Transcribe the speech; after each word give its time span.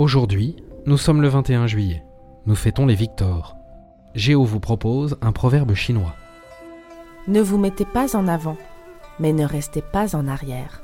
Aujourd'hui, 0.00 0.56
nous 0.86 0.96
sommes 0.96 1.20
le 1.20 1.28
21 1.28 1.66
juillet. 1.66 2.02
Nous 2.46 2.54
fêtons 2.54 2.86
les 2.86 2.94
victoires. 2.94 3.58
Géo 4.14 4.44
vous 4.44 4.58
propose 4.58 5.18
un 5.20 5.30
proverbe 5.30 5.74
chinois. 5.74 6.14
Ne 7.28 7.42
vous 7.42 7.58
mettez 7.58 7.84
pas 7.84 8.16
en 8.16 8.26
avant, 8.26 8.56
mais 9.18 9.34
ne 9.34 9.44
restez 9.44 9.82
pas 9.82 10.16
en 10.16 10.26
arrière. 10.26 10.82